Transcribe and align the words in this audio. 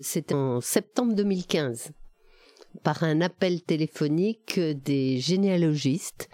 C'était 0.00 0.34
en 0.34 0.60
septembre 0.60 1.14
2015 1.14 1.92
par 2.82 3.04
un 3.04 3.20
appel 3.20 3.62
téléphonique 3.62 4.58
des 4.58 5.18
généalogistes 5.18 6.28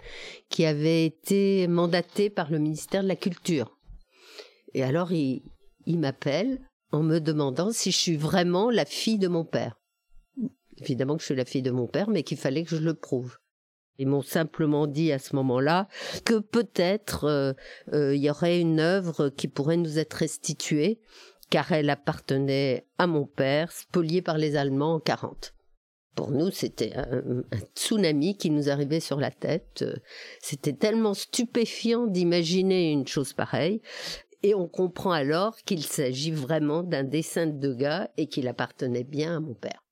qui 0.49 0.65
avaient 0.65 1.05
été 1.05 1.67
mandatés 1.67 2.29
par 2.29 2.49
le 2.49 2.57
ministère 2.57 3.03
de 3.03 3.07
la 3.07 3.15
Culture. 3.15 3.77
Et 4.73 4.83
alors 4.83 5.11
il, 5.11 5.43
il 5.85 5.99
m'appelle 5.99 6.59
en 6.91 7.03
me 7.03 7.19
demandant 7.19 7.71
si 7.71 7.91
je 7.91 7.97
suis 7.97 8.17
vraiment 8.17 8.69
la 8.69 8.85
fille 8.85 9.19
de 9.19 9.27
mon 9.27 9.45
père. 9.45 9.79
Évidemment 10.77 11.15
que 11.15 11.21
je 11.21 11.27
suis 11.27 11.35
la 11.35 11.45
fille 11.45 11.61
de 11.61 11.71
mon 11.71 11.87
père, 11.87 12.09
mais 12.09 12.23
qu'il 12.23 12.37
fallait 12.37 12.63
que 12.63 12.75
je 12.75 12.81
le 12.81 12.95
prouve. 12.95 13.37
Ils 13.97 14.07
m'ont 14.07 14.23
simplement 14.23 14.87
dit 14.87 15.11
à 15.11 15.19
ce 15.19 15.35
moment-là 15.35 15.87
que 16.25 16.39
peut-être 16.39 17.25
euh, 17.25 17.53
euh, 17.93 18.15
il 18.15 18.23
y 18.23 18.31
aurait 18.31 18.59
une 18.59 18.79
œuvre 18.79 19.29
qui 19.29 19.47
pourrait 19.47 19.77
nous 19.77 19.99
être 19.99 20.13
restituée, 20.13 20.99
car 21.51 21.71
elle 21.73 21.91
appartenait 21.91 22.87
à 22.97 23.05
mon 23.05 23.27
père, 23.27 23.71
spoliée 23.71 24.23
par 24.23 24.39
les 24.39 24.55
Allemands 24.55 24.95
en 24.95 24.99
40. 24.99 25.53
Pour 26.15 26.31
nous, 26.31 26.49
c'était 26.49 26.93
un, 26.95 27.43
un, 27.51 27.59
tsunami 27.75 28.37
qui 28.37 28.49
nous 28.49 28.69
arrivait 28.69 28.99
sur 28.99 29.19
la 29.19 29.31
tête. 29.31 29.85
C'était 30.41 30.73
tellement 30.73 31.13
stupéfiant 31.13 32.07
d'imaginer 32.07 32.91
une 32.91 33.07
chose 33.07 33.33
pareille. 33.33 33.81
Et 34.43 34.55
on 34.55 34.67
comprend 34.67 35.11
alors 35.11 35.57
qu'il 35.57 35.83
s'agit 35.83 36.31
vraiment 36.31 36.83
d'un 36.83 37.03
dessin 37.03 37.45
de 37.45 37.59
Degas 37.59 38.09
et 38.17 38.27
qu'il 38.27 38.47
appartenait 38.47 39.03
bien 39.03 39.37
à 39.37 39.39
mon 39.39 39.53
père. 39.53 39.83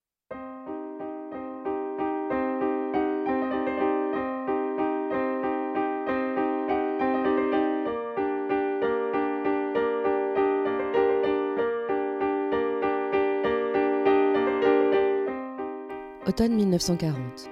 Automne 16.39 16.55
1940. 16.55 17.49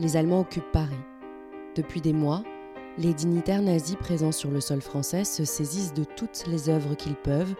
Les 0.00 0.16
Allemands 0.16 0.40
occupent 0.40 0.72
Paris. 0.72 0.98
Depuis 1.76 2.00
des 2.00 2.12
mois, 2.12 2.42
les 2.98 3.14
dignitaires 3.14 3.62
nazis 3.62 3.94
présents 3.94 4.32
sur 4.32 4.50
le 4.50 4.60
sol 4.60 4.80
français 4.80 5.22
se 5.22 5.44
saisissent 5.44 5.94
de 5.94 6.02
toutes 6.02 6.48
les 6.48 6.68
œuvres 6.68 6.96
qu'ils 6.96 7.14
peuvent 7.14 7.54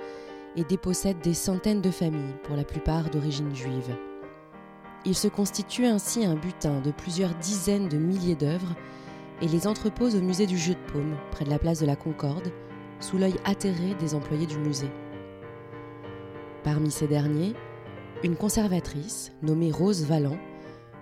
et 0.57 0.65
dépossèdent 0.65 1.21
des 1.21 1.33
centaines 1.33 1.81
de 1.81 1.93
familles, 1.93 2.35
pour 2.43 2.57
la 2.57 2.65
plupart 2.65 3.09
d'origine 3.09 3.55
juive. 3.55 3.97
Ils 5.05 5.15
se 5.15 5.29
constituent 5.29 5.87
ainsi 5.87 6.25
un 6.25 6.35
butin 6.35 6.81
de 6.81 6.91
plusieurs 6.91 7.37
dizaines 7.37 7.89
de 7.89 7.97
milliers 7.97 8.35
d'œuvres 8.35 8.75
et 9.43 9.47
les 9.47 9.69
entreposent 9.69 10.17
au 10.17 10.23
musée 10.23 10.49
du 10.49 10.59
Jeu 10.59 10.75
de 10.75 10.93
Paume, 10.93 11.15
près 11.31 11.45
de 11.45 11.51
la 11.51 11.61
place 11.61 11.79
de 11.79 11.87
la 11.87 11.95
Concorde, 11.95 12.51
sous 12.99 13.17
l'œil 13.17 13.37
atterré 13.45 13.95
des 14.01 14.17
employés 14.17 14.47
du 14.47 14.59
musée. 14.59 14.91
Parmi 16.65 16.91
ces 16.91 17.07
derniers, 17.07 17.55
une 18.25 18.35
conservatrice, 18.35 19.31
nommée 19.41 19.71
Rose 19.71 20.05
Valland, 20.05 20.37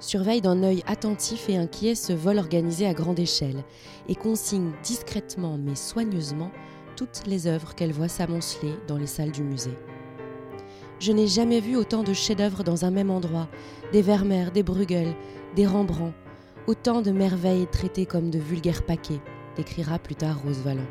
surveille 0.03 0.41
d'un 0.41 0.63
œil 0.63 0.83
attentif 0.87 1.49
et 1.49 1.57
inquiet 1.57 1.95
ce 1.95 2.13
vol 2.13 2.39
organisé 2.39 2.87
à 2.87 2.93
grande 2.93 3.21
échelle 3.21 3.65
et 4.09 4.15
consigne 4.15 4.73
discrètement 4.83 5.57
mais 5.57 5.77
soigneusement 5.77 6.51
toutes 6.97 7.23
les 7.27 7.47
œuvres 7.47 7.75
qu'elle 7.75 7.93
voit 7.93 8.09
s'amonceler 8.09 8.75
dans 8.89 8.99
les 8.99 9.07
salles 9.07 9.33
du 9.33 9.43
musée. 9.43 9.79
Je 10.99 11.13
n'ai 11.13 11.27
jamais 11.27 11.61
vu 11.61 11.77
autant 11.77 12.03
de 12.03 12.13
chefs-d'œuvre 12.13 12.65
dans 12.65 12.85
un 12.85 12.91
même 12.91 13.11
endroit, 13.11 13.49
des 13.93 14.03
Vermeer, 14.03 14.51
des 14.53 14.63
Bruegel, 14.63 15.15
des 15.57 15.67
Rembrandt, 15.67 16.15
autant 16.67 17.01
de 17.01 17.11
merveilles 17.11 17.67
traitées 17.67 18.07
comme 18.07 18.31
de 18.31 18.39
vulgaires 18.39 18.85
paquets, 18.85 19.21
décrira 19.57 19.99
plus 19.99 20.15
tard 20.15 20.43
Rose 20.43 20.61
Valland. 20.61 20.87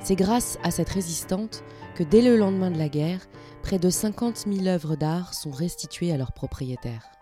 C'est 0.00 0.16
grâce 0.16 0.58
à 0.62 0.70
cette 0.70 0.88
résistante 0.88 1.64
que 1.94 2.02
dès 2.02 2.22
le 2.22 2.36
lendemain 2.36 2.70
de 2.70 2.78
la 2.78 2.88
guerre, 2.88 3.20
près 3.62 3.78
de 3.78 3.90
50 3.90 4.46
000 4.50 4.66
œuvres 4.66 4.96
d'art 4.96 5.34
sont 5.34 5.50
restituées 5.50 6.12
à 6.12 6.16
leurs 6.16 6.32
propriétaires. 6.32 7.21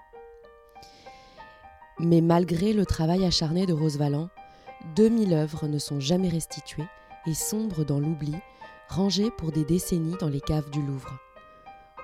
Mais 2.03 2.23
malgré 2.23 2.73
le 2.73 2.87
travail 2.87 3.27
acharné 3.27 3.67
de 3.67 3.75
Rose 3.75 3.99
Valland, 3.99 4.31
2000 4.97 5.35
œuvres 5.35 5.69
ne 5.69 5.79
sont 5.79 6.01
jamais 6.01 6.31
restituées 6.31 6.89
et 7.27 7.35
sombrent 7.35 7.85
dans 7.85 8.01
l'oubli, 8.01 8.35
rangées 8.89 9.31
pour 9.37 9.53
des 9.53 9.65
décennies 9.65 10.17
dans 10.19 10.29
les 10.29 10.41
caves 10.41 10.71
du 10.71 10.81
Louvre. 10.81 11.19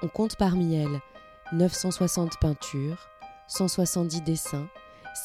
On 0.02 0.08
compte 0.08 0.36
parmi 0.36 0.74
elles 0.74 1.00
960 1.52 2.38
peintures, 2.38 3.08
170 3.48 4.20
dessins, 4.20 4.68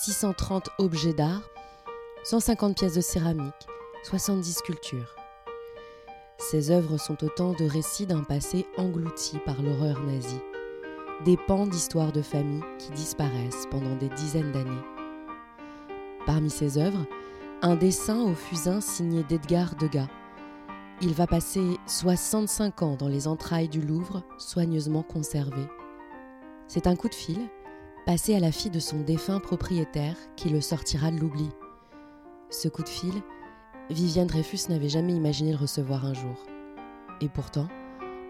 630 0.04 0.70
objets 0.78 1.14
d'art, 1.14 1.42
150 2.24 2.78
pièces 2.78 2.96
de 2.96 3.02
céramique, 3.02 3.68
70 4.04 4.54
sculptures. 4.54 5.16
Ces 6.38 6.72
œuvres 6.72 6.98
sont 6.98 7.22
autant 7.26 7.52
de 7.52 7.66
récits 7.66 8.06
d'un 8.06 8.24
passé 8.24 8.66
englouti 8.78 9.38
par 9.46 9.62
l'horreur 9.62 10.00
nazie 10.04 10.42
des 11.26 11.38
pans 11.38 11.68
d'histoires 11.68 12.12
de 12.12 12.22
famille 12.22 12.64
qui 12.80 12.92
disparaissent 12.92 13.68
pendant 13.70 13.96
des 13.96 14.10
dizaines 14.10 14.52
d'années. 14.52 14.72
Parmi 16.26 16.50
ses 16.50 16.78
œuvres, 16.78 17.06
un 17.62 17.76
dessin 17.76 18.20
au 18.22 18.34
fusain 18.34 18.82
signé 18.82 19.24
d'Edgar 19.24 19.76
Degas. 19.76 20.08
Il 21.02 21.14
va 21.14 21.28
passer 21.28 21.78
65 21.86 22.82
ans 22.82 22.96
dans 22.96 23.08
les 23.08 23.28
entrailles 23.28 23.70
du 23.70 23.82
Louvre, 23.82 24.24
soigneusement 24.38 25.04
conservé. 25.04 25.62
C'est 26.68 26.88
un 26.88 26.96
coup 26.96 27.10
de 27.10 27.16
fil, 27.16 27.50
passé 28.06 28.36
à 28.36 28.40
la 28.40 28.52
fille 28.52 28.72
de 28.72 28.80
son 28.80 29.02
défunt 29.02 29.40
propriétaire, 29.40 30.16
qui 30.36 30.50
le 30.50 30.62
sortira 30.62 31.12
de 31.12 31.20
l'oubli. 31.20 31.50
Ce 32.50 32.68
coup 32.68 32.84
de 32.84 32.90
fil, 32.90 33.14
Viviane 33.90 34.28
Dreyfus 34.28 34.70
n'avait 34.70 34.90
jamais 34.90 35.14
imaginé 35.14 35.52
le 35.52 35.58
recevoir 35.58 36.06
un 36.06 36.14
jour. 36.14 36.46
Et 37.20 37.30
pourtant, 37.30 37.68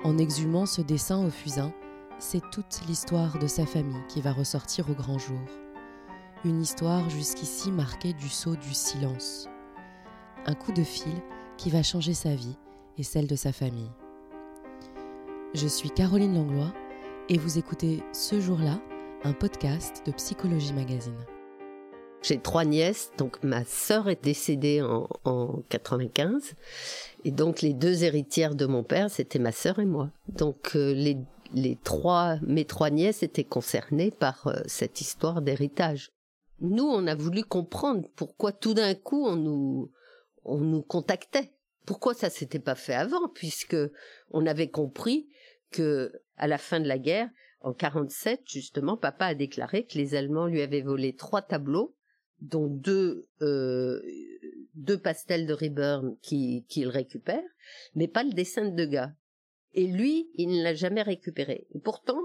en 0.03 0.18
exhumant 0.18 0.66
ce 0.66 0.81
dessin 0.81 1.25
au 1.25 1.30
fusain, 1.30 1.72
c'est 2.22 2.52
toute 2.52 2.82
l'histoire 2.88 3.40
de 3.40 3.48
sa 3.48 3.66
famille 3.66 4.04
qui 4.08 4.22
va 4.22 4.32
ressortir 4.32 4.88
au 4.92 4.94
grand 4.94 5.18
jour. 5.18 5.40
Une 6.46 6.62
histoire 6.62 7.09
jusqu'ici 7.09 7.72
marquée 7.72 8.14
du 8.14 8.30
sceau 8.30 8.56
du 8.56 8.76
silence. 8.76 9.50
Un 10.46 10.54
coup 10.54 10.72
de 10.72 10.84
fil 10.84 11.16
qui 11.58 11.72
va 11.72 11.81
changer 11.81 12.14
sa 12.14 12.36
vie 12.36 12.58
et 13.00 13.04
celle 13.04 13.26
de 13.26 13.36
sa 13.36 13.52
famille. 13.52 13.90
Je 15.56 15.68
suis 15.68 15.90
Caroline 15.90 16.36
Langlois 16.36 16.72
et 17.28 17.40
vous 17.40 17.58
écoutez 17.58 18.04
ce 18.14 18.40
jour-là 18.40 18.80
un 19.24 19.34
podcast 19.34 20.04
de 20.06 20.12
Psychologie 20.12 20.74
Magazine. 20.74 21.26
J'ai 22.22 22.38
trois 22.38 22.66
nièces, 22.66 23.12
donc 23.18 23.44
ma 23.44 23.66
sœur 23.66 24.08
est 24.08 24.24
décédée 24.24 24.84
en, 24.84 25.08
en 25.26 25.64
95, 25.70 26.54
et 27.26 27.31
donc 27.31 27.64
les 27.64 27.74
deux 27.74 28.04
héritières 28.04 28.54
de 28.54 28.68
mon 28.68 28.84
père, 28.84 29.10
c'était 29.10 29.40
ma 29.40 29.52
sœur 29.52 29.80
et 29.80 29.86
moi. 29.86 30.12
Donc 30.30 30.76
euh, 30.76 30.94
les 30.94 31.18
les 31.53 31.78
trois, 31.84 32.38
mes 32.41 32.66
trois 32.66 32.89
nièces 32.89 33.23
étaient 33.23 33.44
concernées 33.44 34.12
par 34.12 34.47
euh, 34.47 34.62
cette 34.66 35.01
histoire 35.01 35.41
d'héritage. 35.41 36.12
Nous, 36.59 36.84
on 36.84 37.07
a 37.07 37.16
voulu 37.16 37.44
comprendre 37.44 38.07
pourquoi 38.16 38.51
tout 38.51 38.73
d'un 38.73 38.94
coup 38.94 39.25
on 39.25 39.35
nous, 39.35 39.91
on 40.44 40.59
nous 40.59 40.81
contactait. 40.81 41.51
Pourquoi 41.85 42.13
ça 42.13 42.29
s'était 42.29 42.59
pas 42.59 42.75
fait 42.75 42.94
avant, 42.94 43.28
puisque 43.29 43.78
on 44.29 44.45
avait 44.45 44.69
compris 44.69 45.28
que 45.72 46.12
à 46.38 46.47
la 46.47 46.57
fin 46.57 46.79
de 46.79 46.88
la 46.88 47.00
guerre, 47.00 47.29
en 47.62 47.73
47, 47.73 48.41
justement, 48.45 48.97
papa 48.97 49.28
a 49.28 49.35
déclaré 49.35 49.85
que 49.85 49.97
les 49.97 50.16
Allemands 50.16 50.47
lui 50.47 50.62
avaient 50.62 50.81
volé 50.81 51.16
trois 51.16 51.41
tableaux, 51.41 51.95
dont 52.39 52.68
deux, 52.68 53.28
euh, 53.41 54.01
deux 54.73 54.97
pastels 54.97 55.45
de 55.45 55.53
Reburn 55.53 56.16
qu'il 56.22 56.88
récupère, 56.88 57.44
mais 57.95 58.07
pas 58.07 58.23
le 58.23 58.31
dessin 58.31 58.66
de 58.66 58.75
Degas. 58.75 59.12
Et 59.74 59.88
lui, 59.88 60.30
il 60.36 60.50
ne 60.50 60.64
l'a 60.64 60.74
jamais 60.74 61.02
récupéré. 61.02 61.68
Et 61.74 61.80
pourtant, 61.80 62.22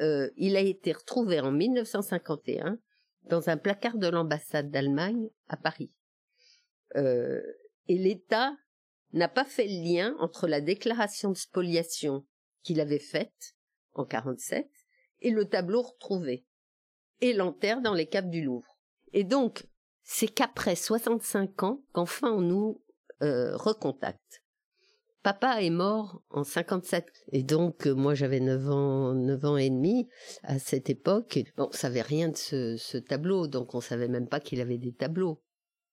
euh, 0.00 0.30
il 0.36 0.56
a 0.56 0.60
été 0.60 0.92
retrouvé 0.92 1.40
en 1.40 1.52
1951 1.52 2.78
dans 3.24 3.48
un 3.48 3.56
placard 3.56 3.96
de 3.96 4.08
l'ambassade 4.08 4.70
d'Allemagne 4.70 5.28
à 5.48 5.56
Paris. 5.56 5.92
Euh, 6.96 7.40
et 7.88 7.98
l'État 7.98 8.56
n'a 9.12 9.28
pas 9.28 9.44
fait 9.44 9.66
le 9.66 9.94
lien 9.94 10.16
entre 10.18 10.46
la 10.46 10.60
déclaration 10.60 11.30
de 11.30 11.36
spoliation 11.36 12.26
qu'il 12.62 12.80
avait 12.80 12.98
faite 12.98 13.54
en 13.94 14.04
47 14.04 14.68
et 15.20 15.30
le 15.30 15.48
tableau 15.48 15.82
retrouvé 15.82 16.46
et 17.20 17.32
l'enterre 17.32 17.80
dans 17.80 17.94
les 17.94 18.06
caves 18.06 18.30
du 18.30 18.42
Louvre. 18.42 18.78
Et 19.12 19.24
donc, 19.24 19.66
c'est 20.02 20.28
qu'après 20.28 20.76
65 20.76 21.62
ans 21.62 21.84
qu'enfin 21.92 22.30
on 22.32 22.40
nous 22.40 22.82
euh, 23.22 23.56
recontacte. 23.56 24.43
Papa 25.24 25.62
est 25.62 25.70
mort 25.70 26.20
en 26.28 26.44
57 26.44 27.06
et 27.32 27.42
donc 27.42 27.86
euh, 27.86 27.94
moi 27.94 28.14
j'avais 28.14 28.40
9 28.40 28.68
ans, 28.68 29.14
9 29.14 29.44
ans 29.46 29.56
et 29.56 29.70
demi 29.70 30.06
à 30.42 30.58
cette 30.58 30.90
époque. 30.90 31.38
Bon, 31.56 31.68
on 31.70 31.72
savait 31.72 32.02
rien 32.02 32.28
de 32.28 32.36
ce, 32.36 32.76
ce 32.76 32.98
tableau, 32.98 33.46
donc 33.46 33.74
on 33.74 33.80
savait 33.80 34.08
même 34.08 34.28
pas 34.28 34.38
qu'il 34.38 34.60
avait 34.60 34.76
des 34.76 34.92
tableaux. 34.92 35.42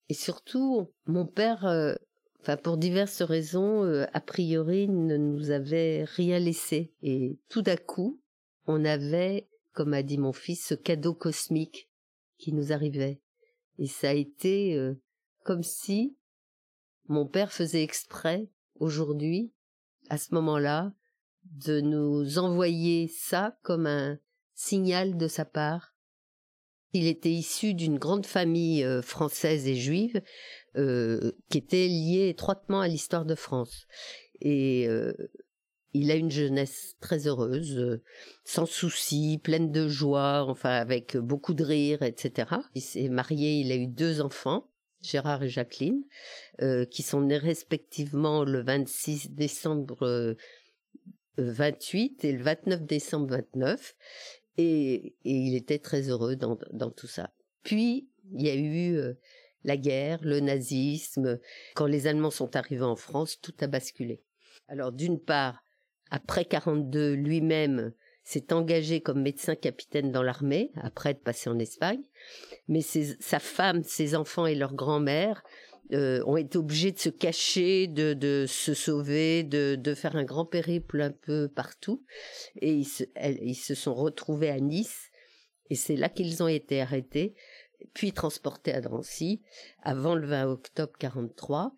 Et 0.10 0.16
surtout, 0.16 0.92
mon 1.06 1.26
père, 1.26 1.66
euh, 1.66 1.94
enfin 2.42 2.58
pour 2.58 2.76
diverses 2.76 3.22
raisons, 3.22 3.86
euh, 3.86 4.06
a 4.12 4.20
priori 4.20 4.90
ne 4.90 5.16
nous 5.16 5.50
avait 5.52 6.04
rien 6.04 6.38
laissé. 6.38 6.94
Et 7.02 7.40
tout 7.48 7.62
d'un 7.62 7.78
coup, 7.78 8.22
on 8.66 8.84
avait, 8.84 9.48
comme 9.72 9.94
a 9.94 10.04
dit 10.04 10.18
mon 10.18 10.34
fils, 10.34 10.66
ce 10.68 10.74
cadeau 10.74 11.14
cosmique 11.14 11.90
qui 12.38 12.52
nous 12.52 12.74
arrivait. 12.74 13.22
Et 13.78 13.88
ça 13.88 14.10
a 14.10 14.14
été 14.14 14.78
comme 15.46 15.64
si 15.64 16.18
mon 17.08 17.26
père 17.26 17.54
faisait 17.54 17.82
exprès 17.82 18.50
aujourd'hui, 18.82 19.54
à 20.10 20.18
ce 20.18 20.34
moment-là, 20.34 20.92
de 21.46 21.80
nous 21.80 22.38
envoyer 22.38 23.08
ça 23.08 23.58
comme 23.62 23.88
un 23.88 24.20
signal 24.54 25.18
de 25.18 25.28
sa 25.28 25.46
part. 25.46 25.96
Il 26.94 27.08
était 27.08 27.32
issu 27.32 27.74
d'une 27.74 27.98
grande 27.98 28.26
famille 28.26 28.84
euh, 28.84 29.02
française 29.02 29.66
et 29.68 29.76
juive 29.76 30.22
euh, 30.76 31.32
qui 31.50 31.60
était 31.60 31.88
liée 31.88 32.28
étroitement 32.30 32.82
à 32.82 32.88
l'histoire 32.88 33.26
de 33.26 33.36
France. 33.36 33.88
Et 34.42 34.88
euh, 34.88 35.14
il 35.94 36.12
a 36.12 36.16
une 36.16 36.32
jeunesse 36.32 36.96
très 37.00 37.28
heureuse, 37.28 38.02
sans 38.44 38.66
soucis, 38.66 39.40
pleine 39.42 39.72
de 39.72 39.88
joie, 39.88 40.46
enfin 40.48 40.72
avec 40.72 41.18
beaucoup 41.18 41.54
de 41.54 41.64
rire, 41.64 42.02
etc. 42.02 42.50
Il 42.76 42.82
s'est 42.82 43.10
marié, 43.10 43.60
il 43.60 43.72
a 43.72 43.76
eu 43.76 43.88
deux 43.88 44.22
enfants. 44.22 44.70
Gérard 45.02 45.44
et 45.44 45.50
Jacqueline, 45.50 46.04
qui 46.90 47.02
sont 47.02 47.22
nés 47.22 47.38
respectivement 47.38 48.44
le 48.44 48.62
26 48.62 49.32
décembre 49.32 50.36
28 51.38 52.26
et 52.26 52.32
le 52.34 52.44
29 52.44 52.84
décembre 52.84 53.30
29. 53.30 53.96
Et, 54.58 55.16
il 55.24 55.56
était 55.56 55.80
très 55.80 56.10
heureux 56.10 56.36
dans, 56.36 56.92
tout 56.92 57.08
ça. 57.08 57.32
Puis, 57.64 58.10
il 58.34 58.42
y 58.42 58.50
a 58.50 58.56
eu 58.56 58.96
euh, 58.96 59.14
la 59.64 59.78
guerre, 59.78 60.20
le 60.24 60.40
nazisme. 60.40 61.40
Quand 61.76 61.86
les 61.86 62.08
Allemands 62.08 62.32
sont 62.32 62.56
arrivés 62.56 62.84
en 62.84 62.96
France, 62.96 63.40
tout 63.42 63.54
a 63.62 63.68
basculé. 63.68 64.22
Alors, 64.68 64.92
d'une 64.92 65.20
part, 65.20 65.64
après 66.10 66.46
42, 66.46 67.14
lui-même 67.14 67.94
s'est 68.24 68.54
engagé 68.54 69.02
comme 69.02 69.22
médecin 69.22 69.56
capitaine 69.56 70.12
dans 70.12 70.24
l'armée, 70.24 70.72
après 70.76 71.12
être 71.12 71.24
passé 71.24 71.50
en 71.50 71.60
Espagne. 71.60 72.02
Mais 72.68 72.82
sa 72.82 73.40
femme, 73.40 73.84
ses 73.84 74.16
enfants 74.16 74.46
et 74.46 74.56
leur 74.56 74.74
grand-mère 74.74 75.44
euh, 75.94 76.24
ont 76.26 76.38
été 76.38 76.58
obligés 76.58 76.92
de 76.92 77.00
se 77.00 77.10
cacher, 77.10 77.88
de, 77.88 78.14
de 78.14 78.46
se 78.48 78.74
sauver, 78.74 79.44
de, 79.44 79.76
de, 79.76 79.94
faire 79.94 80.16
un 80.16 80.24
grand 80.24 80.46
périple 80.46 81.02
un 81.02 81.12
peu 81.12 81.50
partout. 81.50 82.04
Et 82.62 82.72
ils 82.72 82.86
se, 82.86 83.04
ils 83.42 83.56
se 83.56 83.76
sont 83.76 83.94
retrouvés 83.94 84.50
à 84.50 84.60
Nice. 84.60 85.10
Et 85.70 85.76
c'est 85.76 85.96
là 85.96 86.08
qu'ils 86.10 86.44
ont 86.44 86.48
été 86.48 86.82
arrêtés, 86.82 87.34
puis 87.94 88.14
transportés 88.14 88.74
à 88.74 88.82
Drancy, 88.82 89.42
avant 89.82 90.16
le 90.16 90.28
20 90.28 90.48
octobre 90.48 90.94
43, 91.00 91.74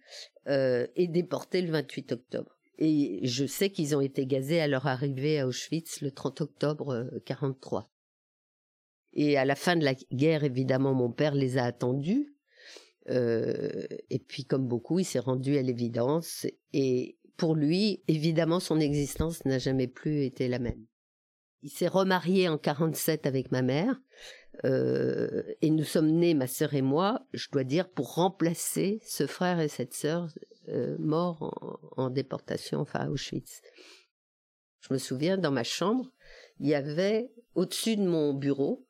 euh, 0.47 0.87
et 0.95 1.07
déportés 1.07 1.61
le 1.61 1.71
28 1.71 2.11
octobre. 2.11 2.57
Et 2.77 3.19
je 3.23 3.45
sais 3.45 3.69
qu'ils 3.69 3.95
ont 3.95 4.01
été 4.01 4.25
gazés 4.25 4.59
à 4.59 4.67
leur 4.67 4.87
arrivée 4.87 5.39
à 5.39 5.47
Auschwitz 5.47 6.01
le 6.01 6.11
30 6.11 6.41
octobre 6.41 7.09
43. 7.25 7.81
Euh, 7.81 7.85
et 9.15 9.37
à 9.37 9.45
la 9.45 9.55
fin 9.55 9.75
de 9.75 9.85
la 9.85 9.93
guerre, 10.11 10.43
évidemment, 10.43 10.93
mon 10.93 11.11
père 11.11 11.35
les 11.35 11.57
a 11.57 11.65
attendus 11.65 12.33
euh, 13.09 13.85
et 14.09 14.19
puis, 14.19 14.45
comme 14.45 14.67
beaucoup, 14.67 14.99
il 14.99 15.05
s'est 15.05 15.19
rendu 15.19 15.57
à 15.57 15.61
l'évidence. 15.61 16.47
Et 16.71 17.17
pour 17.37 17.55
lui, 17.55 18.03
évidemment, 18.07 18.59
son 18.59 18.79
existence 18.79 19.45
n'a 19.45 19.59
jamais 19.59 19.87
plus 19.87 20.23
été 20.23 20.47
la 20.47 20.59
même. 20.59 20.85
Il 21.61 21.69
s'est 21.69 21.87
remarié 21.87 22.49
en 22.49 22.57
47 22.57 23.25
avec 23.25 23.51
ma 23.51 23.61
mère. 23.61 24.01
Euh, 24.65 25.43
et 25.61 25.69
nous 25.69 25.83
sommes 25.83 26.11
nés, 26.11 26.33
ma 26.33 26.47
sœur 26.47 26.73
et 26.73 26.81
moi, 26.81 27.25
je 27.33 27.47
dois 27.51 27.63
dire, 27.63 27.89
pour 27.89 28.15
remplacer 28.15 28.99
ce 29.03 29.25
frère 29.25 29.59
et 29.59 29.69
cette 29.69 29.93
sœur 29.93 30.27
euh, 30.69 30.95
morts 30.99 31.91
en, 31.97 32.09
déportation, 32.09 32.79
enfin 32.79 32.99
à 32.99 33.09
Auschwitz. 33.09 33.61
Je 34.81 34.93
me 34.93 34.97
souviens, 34.97 35.37
dans 35.37 35.51
ma 35.51 35.63
chambre, 35.63 36.11
il 36.59 36.67
y 36.67 36.75
avait 36.75 37.31
au-dessus 37.55 37.95
de 37.95 38.03
mon 38.03 38.33
bureau 38.33 38.85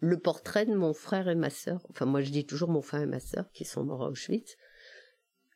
le 0.00 0.18
portrait 0.18 0.66
de 0.66 0.74
mon 0.74 0.92
frère 0.92 1.28
et 1.28 1.34
ma 1.34 1.50
sœur. 1.50 1.86
Enfin, 1.90 2.04
moi, 2.04 2.20
je 2.20 2.30
dis 2.30 2.44
toujours 2.44 2.68
mon 2.68 2.82
frère 2.82 3.02
et 3.02 3.06
ma 3.06 3.20
sœur 3.20 3.50
qui 3.52 3.64
sont 3.64 3.84
morts 3.84 4.04
à 4.04 4.08
Auschwitz. 4.10 4.56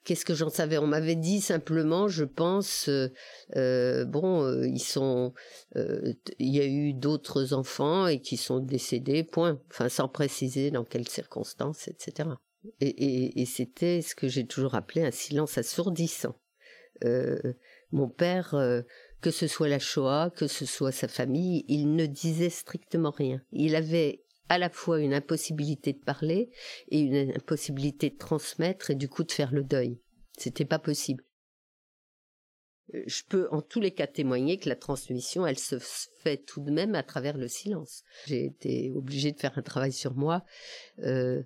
Qu'est-ce 0.04 0.25
que 0.25 0.34
j'en 0.34 0.48
savais? 0.48 0.78
On 0.78 0.87
m'avait 0.87 1.14
dit 1.14 1.42
simplement, 1.42 2.08
je 2.08 2.25
pense, 2.25 2.88
euh, 2.88 3.08
euh, 3.56 4.06
bon, 4.06 4.44
euh, 4.44 4.66
ils 4.66 4.82
sont, 4.82 5.34
il 5.75 6.16
y 6.38 6.60
a 6.60 6.64
eu 6.64 6.94
d'autres 6.94 7.52
enfants 7.52 8.06
et 8.06 8.20
qui 8.20 8.38
sont 8.38 8.60
décédés, 8.60 9.25
point. 9.25 9.60
Enfin, 9.70 9.90
sans 9.90 10.08
préciser 10.08 10.70
dans 10.70 10.84
quelles 10.84 11.08
circonstances, 11.08 11.87
etc. 11.88 12.31
Et, 12.80 13.44
c'était 13.46 14.02
ce 14.02 14.14
que 14.14 14.28
j'ai 14.28 14.46
toujours 14.46 14.74
appelé 14.74 15.02
un 15.02 15.10
silence 15.10 15.56
assourdissant. 15.56 16.36
mon 17.92 18.08
père, 18.08 18.54
que 19.20 19.30
ce 19.30 19.46
soit 19.46 19.68
la 19.68 19.78
Shoah, 19.78 20.30
que 20.34 20.46
ce 20.46 20.66
soit 20.66 20.92
sa 20.92 21.08
famille, 21.08 21.64
il 21.68 21.94
ne 21.94 22.06
disait 22.06 22.50
strictement 22.50 23.10
rien. 23.10 23.42
Il 23.52 23.76
avait 23.76 24.24
à 24.50 24.58
la 24.58 24.68
fois 24.68 25.00
une 25.00 25.14
impossibilité 25.14 25.92
de 25.92 26.00
parler 26.00 26.50
et 26.88 27.00
une 27.00 27.32
impossibilité 27.36 28.10
de 28.10 28.18
transmettre 28.18 28.90
et 28.90 28.96
du 28.96 29.08
coup 29.08 29.24
de 29.24 29.32
faire 29.32 29.52
le 29.52 29.62
deuil. 29.62 30.00
C'était 30.36 30.64
pas 30.64 30.80
possible. 30.80 31.24
Euh, 32.94 33.02
je 33.06 33.22
peux 33.28 33.48
en 33.52 33.62
tous 33.62 33.80
les 33.80 33.92
cas 33.92 34.08
témoigner 34.08 34.58
que 34.58 34.68
la 34.68 34.74
transmission, 34.74 35.46
elle 35.46 35.58
se 35.58 35.78
fait 35.78 36.38
tout 36.38 36.60
de 36.60 36.72
même 36.72 36.96
à 36.96 37.04
travers 37.04 37.36
le 37.36 37.46
silence. 37.46 38.02
J'ai 38.26 38.46
été 38.46 38.90
obligée 38.92 39.30
de 39.30 39.38
faire 39.38 39.56
un 39.56 39.62
travail 39.62 39.92
sur 39.92 40.14
moi 40.14 40.44
euh, 41.00 41.42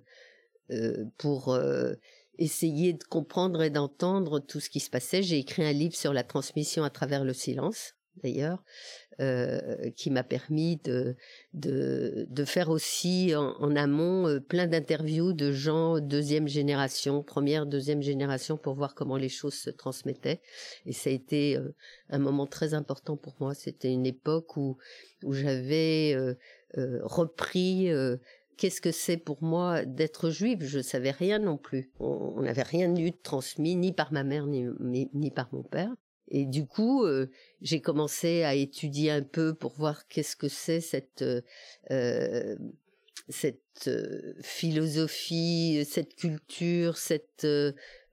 euh, 0.71 1.05
pour 1.17 1.57
essayer 2.37 2.93
de 2.93 3.03
comprendre 3.03 3.63
et 3.63 3.69
d'entendre 3.69 4.39
tout 4.39 4.59
ce 4.59 4.69
qui 4.69 4.79
se 4.79 4.89
passait. 4.89 5.23
J'ai 5.23 5.39
écrit 5.39 5.63
un 5.63 5.71
livre 5.71 5.95
sur 5.95 6.13
la 6.13 6.23
transmission 6.23 6.83
à 6.83 6.89
travers 6.89 7.23
le 7.23 7.33
silence 7.33 7.95
d'ailleurs, 8.23 8.63
euh, 9.19 9.89
qui 9.91 10.09
m'a 10.09 10.23
permis 10.23 10.77
de, 10.77 11.15
de, 11.53 12.27
de, 12.29 12.45
faire 12.45 12.69
aussi 12.69 13.33
en, 13.35 13.75
amont 13.75 14.27
euh, 14.27 14.39
plein 14.39 14.67
d'interviews 14.67 15.33
de 15.33 15.51
gens 15.51 15.99
deuxième 15.99 16.47
génération, 16.47 17.23
première, 17.23 17.65
deuxième 17.65 18.01
génération 18.01 18.57
pour 18.57 18.75
voir 18.75 18.95
comment 18.95 19.17
les 19.17 19.29
choses 19.29 19.53
se 19.53 19.69
transmettaient. 19.69 20.41
Et 20.85 20.93
ça 20.93 21.09
a 21.09 21.13
été 21.13 21.57
euh, 21.57 21.73
un 22.09 22.19
moment 22.19 22.47
très 22.47 22.73
important 22.73 23.17
pour 23.17 23.35
moi. 23.39 23.53
C'était 23.53 23.91
une 23.91 24.05
époque 24.05 24.57
où, 24.57 24.77
où 25.23 25.33
j'avais 25.33 26.15
repris 27.03 27.89
qu'est-ce 28.57 28.81
que 28.81 28.91
c'est 28.91 29.17
pour 29.17 29.43
moi 29.43 29.85
d'être 29.85 30.29
juive? 30.29 30.63
Je 30.63 30.79
savais 30.79 31.11
rien 31.11 31.39
non 31.39 31.57
plus. 31.57 31.91
On 31.99 32.41
n'avait 32.41 32.63
rien 32.63 32.95
eu 32.95 33.11
de 33.11 33.17
transmis 33.21 33.75
ni 33.75 33.91
par 33.91 34.11
ma 34.11 34.23
mère 34.23 34.47
ni, 34.47 35.31
par 35.31 35.49
mon 35.53 35.63
père. 35.63 35.93
Et 36.27 36.45
du 36.45 36.65
coup, 36.65 37.03
euh, 37.03 37.29
j'ai 37.61 37.81
commencé 37.81 38.43
à 38.43 38.55
étudier 38.55 39.11
un 39.11 39.21
peu 39.21 39.53
pour 39.53 39.73
voir 39.73 40.07
qu'est-ce 40.07 40.35
que 40.35 40.47
c'est 40.47 40.81
cette 40.81 41.21
euh, 41.21 41.41
euh, 41.91 42.55
philosophie, 44.41 45.85
cette 45.85 46.15
culture, 46.15 46.97
cette 46.97 47.47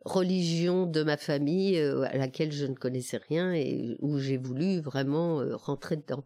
religion 0.05 0.87
de 0.87 1.03
ma 1.03 1.17
famille 1.17 1.79
à 1.79 2.17
laquelle 2.17 2.53
je 2.53 2.67
ne 2.67 2.75
connaissais 2.75 3.19
rien 3.29 3.53
et 3.53 3.97
où 4.01 4.19
j'ai 4.19 4.37
voulu 4.37 4.81
vraiment 4.81 5.43
rentrer 5.57 5.97
dedans. 5.97 6.25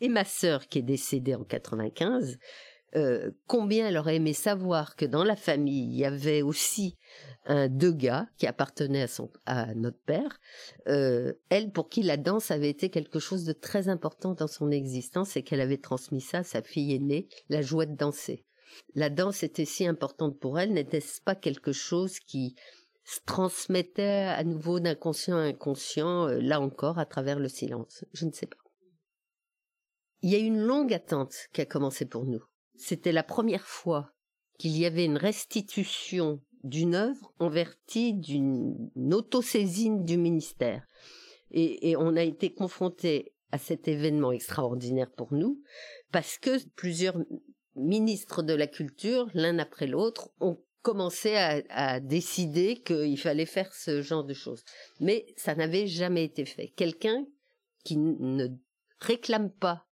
Et 0.00 0.08
ma 0.08 0.24
sœur, 0.24 0.66
qui 0.68 0.80
est 0.80 0.82
décédée 0.82 1.34
en 1.34 1.44
95, 1.44 2.38
euh, 2.96 3.32
combien 3.48 3.88
elle 3.88 3.96
aurait 3.96 4.16
aimé 4.16 4.32
savoir 4.32 4.94
que 4.94 5.04
dans 5.04 5.24
la 5.24 5.36
famille, 5.36 5.84
il 5.84 5.96
y 5.96 6.04
avait 6.04 6.42
aussi 6.42 6.96
un 7.46 7.68
deux 7.68 7.92
gars 7.92 8.28
qui 8.38 8.46
appartenaient 8.46 9.02
à, 9.02 9.08
son, 9.08 9.30
à 9.46 9.74
notre 9.74 9.98
père, 9.98 10.40
euh, 10.86 11.34
elle 11.50 11.72
pour 11.72 11.88
qui 11.88 12.02
la 12.02 12.16
danse 12.16 12.50
avait 12.50 12.70
été 12.70 12.90
quelque 12.90 13.18
chose 13.18 13.44
de 13.44 13.52
très 13.52 13.88
important 13.88 14.34
dans 14.34 14.46
son 14.46 14.70
existence 14.70 15.36
et 15.36 15.42
qu'elle 15.42 15.60
avait 15.60 15.78
transmis 15.78 16.20
ça 16.20 16.38
à 16.38 16.44
sa 16.44 16.62
fille 16.62 16.94
aînée, 16.94 17.28
la 17.48 17.62
joie 17.62 17.86
de 17.86 17.96
danser. 17.96 18.44
La 18.94 19.10
danse 19.10 19.42
était 19.42 19.64
si 19.64 19.86
importante 19.86 20.38
pour 20.38 20.58
elle, 20.58 20.72
n'était-ce 20.72 21.20
pas 21.20 21.34
quelque 21.34 21.72
chose 21.72 22.18
qui 22.20 22.54
se 23.04 23.20
transmettait 23.26 24.28
à 24.28 24.42
nouveau 24.44 24.80
d'inconscient 24.80 25.36
à 25.36 25.42
inconscient, 25.42 26.28
euh, 26.28 26.40
là 26.40 26.60
encore, 26.60 26.98
à 26.98 27.04
travers 27.06 27.38
le 27.38 27.48
silence? 27.48 28.04
Je 28.14 28.24
ne 28.24 28.32
sais 28.32 28.46
pas. 28.46 28.56
Il 30.24 30.30
y 30.30 30.36
a 30.36 30.38
une 30.38 30.62
longue 30.62 30.94
attente 30.94 31.34
qui 31.52 31.60
a 31.60 31.66
commencé 31.66 32.06
pour 32.06 32.24
nous. 32.24 32.42
C'était 32.76 33.12
la 33.12 33.22
première 33.22 33.66
fois 33.66 34.14
qu'il 34.58 34.74
y 34.74 34.86
avait 34.86 35.04
une 35.04 35.18
restitution 35.18 36.40
d'une 36.62 36.94
œuvre 36.94 37.34
en 37.38 37.50
vertu 37.50 38.14
d'une 38.14 38.90
autosaisine 39.12 40.02
du 40.02 40.16
ministère. 40.16 40.86
Et, 41.50 41.94
on 41.98 42.16
a 42.16 42.22
été 42.22 42.54
confronté 42.54 43.34
à 43.52 43.58
cet 43.58 43.86
événement 43.86 44.32
extraordinaire 44.32 45.10
pour 45.10 45.34
nous 45.34 45.60
parce 46.10 46.38
que 46.38 46.56
plusieurs 46.70 47.18
ministres 47.76 48.42
de 48.42 48.54
la 48.54 48.66
culture, 48.66 49.28
l'un 49.34 49.58
après 49.58 49.86
l'autre, 49.86 50.30
ont 50.40 50.56
commencé 50.80 51.36
à, 51.36 51.60
à 51.68 52.00
décider 52.00 52.80
qu'il 52.80 53.18
fallait 53.18 53.44
faire 53.44 53.74
ce 53.74 54.00
genre 54.00 54.24
de 54.24 54.32
choses. 54.32 54.64
Mais 55.00 55.26
ça 55.36 55.54
n'avait 55.54 55.86
jamais 55.86 56.24
été 56.24 56.46
fait. 56.46 56.68
Quelqu'un 56.68 57.26
qui 57.84 57.98
ne 57.98 58.48
réclame 59.00 59.50
pas 59.50 59.86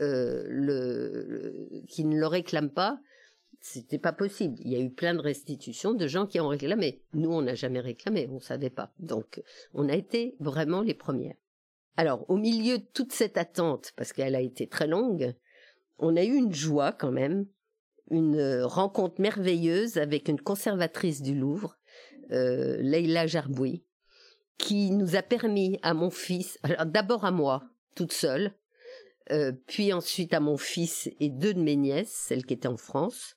euh, 0.00 1.52
qui 1.88 2.04
ne 2.04 2.18
le 2.18 2.26
réclament 2.26 2.70
pas, 2.70 3.00
c'était 3.60 3.98
pas 3.98 4.12
possible. 4.12 4.56
Il 4.60 4.70
y 4.70 4.76
a 4.76 4.80
eu 4.80 4.90
plein 4.90 5.14
de 5.14 5.20
restitutions 5.20 5.92
de 5.92 6.06
gens 6.06 6.26
qui 6.26 6.40
ont 6.40 6.48
réclamé. 6.48 7.02
Nous, 7.12 7.30
on 7.30 7.42
n'a 7.42 7.54
jamais 7.54 7.80
réclamé, 7.80 8.28
on 8.30 8.40
savait 8.40 8.70
pas. 8.70 8.92
Donc, 8.98 9.42
on 9.74 9.88
a 9.88 9.94
été 9.94 10.36
vraiment 10.40 10.80
les 10.80 10.94
premières. 10.94 11.36
Alors, 11.96 12.24
au 12.30 12.36
milieu 12.36 12.78
de 12.78 12.84
toute 12.94 13.12
cette 13.12 13.36
attente, 13.36 13.92
parce 13.96 14.12
qu'elle 14.12 14.34
a 14.34 14.40
été 14.40 14.66
très 14.66 14.86
longue, 14.86 15.34
on 15.98 16.16
a 16.16 16.24
eu 16.24 16.34
une 16.34 16.54
joie 16.54 16.92
quand 16.92 17.12
même, 17.12 17.46
une 18.10 18.62
rencontre 18.62 19.20
merveilleuse 19.20 19.98
avec 19.98 20.28
une 20.28 20.40
conservatrice 20.40 21.20
du 21.20 21.34
Louvre, 21.34 21.76
euh, 22.32 22.78
Leila 22.80 23.26
Jarboui, 23.26 23.84
qui 24.56 24.90
nous 24.90 25.16
a 25.16 25.22
permis 25.22 25.78
à 25.82 25.94
mon 25.94 26.10
fils, 26.10 26.58
d'abord 26.86 27.24
à 27.24 27.30
moi, 27.30 27.64
toute 27.94 28.12
seule, 28.12 28.54
euh, 29.30 29.52
puis 29.66 29.92
ensuite 29.92 30.34
à 30.34 30.40
mon 30.40 30.56
fils 30.56 31.08
et 31.20 31.28
deux 31.28 31.54
de 31.54 31.60
mes 31.60 31.76
nièces, 31.76 32.12
celles 32.12 32.44
qui 32.44 32.54
étaient 32.54 32.68
en 32.68 32.76
France, 32.76 33.36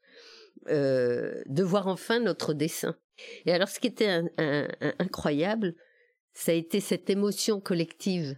euh, 0.69 1.43
de 1.45 1.63
voir 1.63 1.87
enfin 1.87 2.19
notre 2.19 2.53
dessin. 2.53 2.97
Et 3.45 3.51
alors 3.51 3.69
ce 3.69 3.79
qui 3.79 3.87
était 3.87 4.21
incroyable, 4.99 5.75
ça 6.33 6.51
a 6.51 6.55
été 6.55 6.79
cette 6.79 7.09
émotion 7.09 7.59
collective 7.59 8.35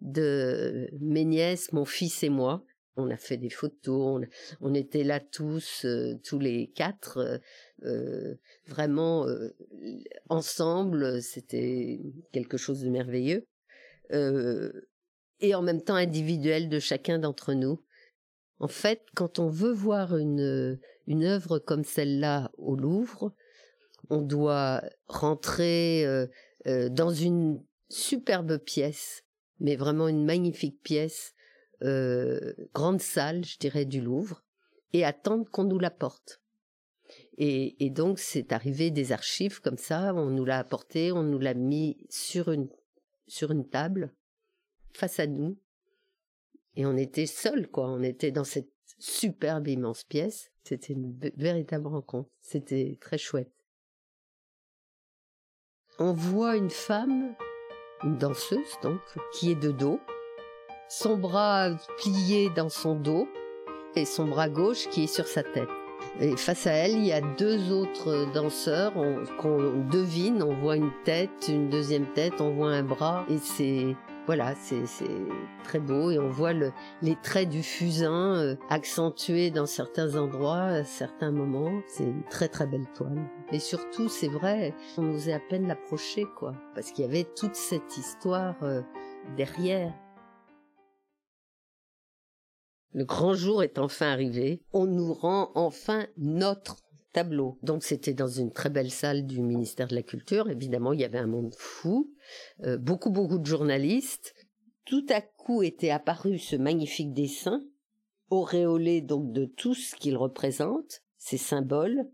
de 0.00 0.88
mes 1.00 1.24
nièces, 1.24 1.72
mon 1.72 1.84
fils 1.84 2.22
et 2.22 2.30
moi. 2.30 2.64
On 2.96 3.10
a 3.10 3.16
fait 3.16 3.36
des 3.36 3.50
photos, 3.50 4.26
on, 4.60 4.74
était 4.74 5.04
là 5.04 5.20
tous, 5.20 5.84
euh, 5.84 6.14
tous 6.24 6.40
les 6.40 6.72
quatre, 6.74 7.40
vraiment 8.66 9.26
ensemble. 10.28 11.22
C'était 11.22 12.00
quelque 12.32 12.56
chose 12.56 12.80
de 12.80 12.88
merveilleux 12.88 13.46
et 15.40 15.54
en 15.54 15.62
même 15.62 15.82
temps 15.82 15.94
individuel 15.94 16.68
de 16.68 16.78
chacun 16.78 17.18
d'entre 17.18 17.54
nous. 17.54 17.82
En 18.60 18.68
fait, 18.68 19.02
quand 19.14 19.38
on 19.38 19.48
veut 19.48 19.72
voir 19.72 20.16
une, 20.16 20.78
une 21.06 21.24
œuvre 21.24 21.58
comme 21.58 21.84
celle-là 21.84 22.50
au 22.58 22.74
Louvre, 22.74 23.32
on 24.10 24.22
doit 24.22 24.82
rentrer 25.06 26.04
euh, 26.06 26.26
euh, 26.66 26.88
dans 26.88 27.10
une 27.10 27.62
superbe 27.88 28.58
pièce, 28.58 29.22
mais 29.60 29.76
vraiment 29.76 30.08
une 30.08 30.24
magnifique 30.24 30.82
pièce, 30.82 31.34
euh, 31.82 32.54
grande 32.74 33.00
salle, 33.00 33.44
je 33.44 33.58
dirais, 33.58 33.84
du 33.84 34.00
Louvre, 34.00 34.42
et 34.92 35.04
attendre 35.04 35.48
qu'on 35.50 35.64
nous 35.64 35.78
l'apporte. 35.78 36.40
Et, 37.36 37.84
et 37.84 37.90
donc, 37.90 38.18
c'est 38.18 38.52
arrivé 38.52 38.90
des 38.90 39.12
archives 39.12 39.60
comme 39.60 39.78
ça, 39.78 40.12
on 40.14 40.30
nous 40.30 40.44
l'a 40.44 40.58
apporté, 40.58 41.12
on 41.12 41.22
nous 41.22 41.38
l'a 41.38 41.54
mis 41.54 42.06
sur 42.10 42.50
une, 42.50 42.68
sur 43.28 43.52
une 43.52 43.68
table, 43.68 44.12
face 44.98 45.20
à 45.20 45.26
nous. 45.26 45.56
Et 46.76 46.84
on 46.86 46.96
était 46.96 47.26
seuls, 47.26 47.68
quoi. 47.68 47.88
On 47.88 48.02
était 48.02 48.30
dans 48.30 48.44
cette 48.44 48.70
superbe 48.98 49.68
immense 49.68 50.04
pièce. 50.04 50.50
C'était 50.64 50.92
une 50.92 51.18
véritable 51.36 51.86
rencontre. 51.86 52.30
C'était 52.40 52.98
très 53.00 53.18
chouette. 53.18 53.52
On 55.98 56.12
voit 56.12 56.56
une 56.56 56.70
femme, 56.70 57.34
une 58.04 58.18
danseuse 58.18 58.78
donc, 58.82 59.00
qui 59.32 59.50
est 59.50 59.60
de 59.60 59.72
dos, 59.72 59.98
son 60.88 61.16
bras 61.16 61.70
plié 61.98 62.50
dans 62.50 62.68
son 62.68 62.94
dos 62.94 63.26
et 63.96 64.04
son 64.04 64.26
bras 64.26 64.48
gauche 64.48 64.88
qui 64.90 65.04
est 65.04 65.12
sur 65.12 65.26
sa 65.26 65.42
tête. 65.42 65.68
Et 66.20 66.36
face 66.36 66.66
à 66.66 66.72
elle, 66.72 66.92
il 66.92 67.04
y 67.04 67.12
a 67.12 67.20
deux 67.20 67.72
autres 67.72 68.32
danseurs 68.32 68.92
qu'on 69.38 69.84
devine, 69.90 70.42
on 70.42 70.54
voit 70.54 70.76
une 70.76 70.92
tête, 71.04 71.48
une 71.48 71.68
deuxième 71.68 72.06
tête, 72.12 72.40
on 72.40 72.50
voit 72.50 72.70
un 72.70 72.84
bras, 72.84 73.24
et 73.28 73.38
c'est 73.38 73.96
voilà, 74.28 74.54
c'est 74.56 74.84
très 75.64 75.78
beau 75.78 76.10
et 76.10 76.18
on 76.18 76.28
voit 76.28 76.52
les 76.52 77.16
traits 77.22 77.48
du 77.48 77.62
fusain 77.62 78.34
euh, 78.34 78.56
accentués 78.68 79.50
dans 79.50 79.64
certains 79.64 80.16
endroits, 80.16 80.64
à 80.64 80.84
certains 80.84 81.30
moments. 81.30 81.80
C'est 81.86 82.04
une 82.04 82.24
très 82.24 82.48
très 82.48 82.66
belle 82.66 82.84
toile. 82.94 83.26
Et 83.52 83.58
surtout, 83.58 84.10
c'est 84.10 84.28
vrai, 84.28 84.74
on 84.98 85.14
osait 85.14 85.32
à 85.32 85.40
peine 85.40 85.66
l'approcher, 85.66 86.26
quoi, 86.36 86.52
parce 86.74 86.90
qu'il 86.90 87.06
y 87.06 87.08
avait 87.08 87.24
toute 87.24 87.54
cette 87.54 87.96
histoire 87.96 88.54
euh, 88.64 88.82
derrière. 89.38 89.94
Le 92.92 93.06
grand 93.06 93.32
jour 93.32 93.62
est 93.62 93.78
enfin 93.78 94.12
arrivé. 94.12 94.60
On 94.74 94.84
nous 94.84 95.14
rend 95.14 95.52
enfin 95.54 96.04
notre 96.18 96.76
tableau. 97.12 97.58
Donc 97.62 97.84
c'était 97.84 98.14
dans 98.14 98.28
une 98.28 98.52
très 98.52 98.70
belle 98.70 98.90
salle 98.90 99.26
du 99.26 99.40
ministère 99.40 99.88
de 99.88 99.94
la 99.94 100.02
Culture. 100.02 100.50
Évidemment, 100.50 100.92
il 100.92 101.00
y 101.00 101.04
avait 101.04 101.18
un 101.18 101.26
monde 101.26 101.54
fou, 101.56 102.12
euh, 102.64 102.76
beaucoup 102.76 103.10
beaucoup 103.10 103.38
de 103.38 103.46
journalistes. 103.46 104.34
Tout 104.84 105.06
à 105.10 105.20
coup 105.20 105.62
était 105.62 105.90
apparu 105.90 106.38
ce 106.38 106.56
magnifique 106.56 107.12
dessin, 107.12 107.62
auréolé 108.30 109.00
donc 109.00 109.32
de 109.32 109.44
tout 109.44 109.74
ce 109.74 109.94
qu'il 109.94 110.16
représente, 110.16 111.02
ses 111.16 111.36
symboles, 111.36 112.08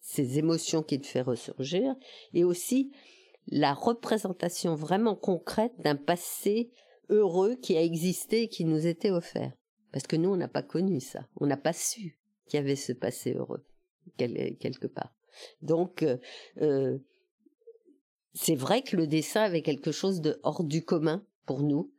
ses 0.00 0.38
émotions 0.38 0.82
qu'il 0.82 1.04
fait 1.04 1.22
ressurgir, 1.22 1.94
et 2.32 2.44
aussi 2.44 2.92
la 3.48 3.74
représentation 3.74 4.74
vraiment 4.74 5.16
concrète 5.16 5.74
d'un 5.78 5.96
passé 5.96 6.70
heureux 7.08 7.56
qui 7.56 7.76
a 7.76 7.82
existé 7.82 8.42
et 8.42 8.48
qui 8.48 8.64
nous 8.64 8.86
était 8.86 9.10
offert. 9.10 9.52
Parce 9.92 10.06
que 10.06 10.16
nous, 10.16 10.30
on 10.30 10.36
n'a 10.36 10.48
pas 10.48 10.62
connu 10.62 11.00
ça. 11.00 11.26
On 11.36 11.46
n'a 11.46 11.56
pas 11.56 11.72
su 11.72 12.18
qu'il 12.46 12.58
y 12.58 12.62
avait 12.62 12.76
ce 12.76 12.92
passé 12.92 13.34
heureux 13.34 13.64
quelque 14.16 14.86
part. 14.86 15.12
Donc, 15.60 16.02
euh, 16.02 16.18
euh, 16.60 16.98
c'est 18.34 18.54
vrai 18.54 18.82
que 18.82 18.96
le 18.96 19.06
dessin 19.06 19.42
avait 19.42 19.62
quelque 19.62 19.92
chose 19.92 20.20
de 20.20 20.40
hors 20.42 20.64
du 20.64 20.84
commun 20.84 21.24
pour 21.46 21.62
nous, 21.62 21.92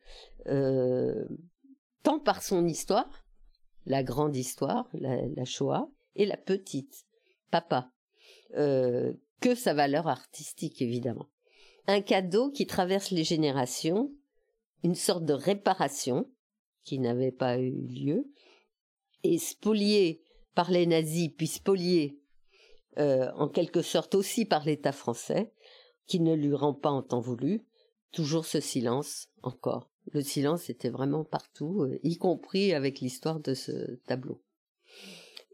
euh, 0.48 1.26
tant 2.04 2.20
par 2.20 2.44
son 2.44 2.66
histoire, 2.66 3.26
la 3.86 4.04
grande 4.04 4.36
histoire, 4.36 4.88
la, 4.94 5.46
Shoah, 5.46 5.90
et 6.16 6.26
la 6.26 6.38
petite, 6.38 7.06
papa, 7.52 7.92
que 8.56 9.56
sa 9.56 9.74
valeur 9.74 10.08
artistique 10.08 10.82
évidemment. 10.82 11.30
Un 11.88 12.02
cadeau 12.02 12.50
qui 12.50 12.66
traverse 12.66 13.12
les 13.12 13.24
générations, 13.24 14.12
une 14.84 14.96
sorte 14.96 15.26
de 15.26 15.34
réparation 15.34 16.30
qui 16.84 17.00
n'avait 17.00 17.32
pas 17.32 17.58
eu 17.58 17.72
lieu, 17.72 18.32
et 19.24 19.38
spolié 19.38 20.23
par 20.56 20.72
les 20.72 20.86
nazis, 20.86 21.30
puis 21.30 21.48
spolié 21.48 22.20
euh, 23.00 23.32
en 23.36 23.48
quelque 23.48 23.82
sorte 23.82 24.14
aussi 24.14 24.46
par 24.46 24.66
l'État 24.66 24.92
français, 24.92 25.52
qui 26.06 26.20
ne 26.20 26.36
lui 26.36 26.54
rend 26.54 26.74
pas 26.74 26.92
en 26.92 27.02
temps 27.02 27.22
voulu, 27.22 27.66
toujours 28.12 28.46
ce 28.46 28.60
silence 28.60 29.30
encore. 29.42 29.90
Le 30.12 30.22
silence 30.22 30.70
était 30.70 30.90
vraiment 30.90 31.24
partout, 31.24 31.84
euh, 31.84 32.00
y 32.04 32.18
compris 32.18 32.74
avec 32.74 33.00
l'histoire 33.00 33.40
de 33.40 33.56
ce 33.56 33.96
tableau. 34.06 34.42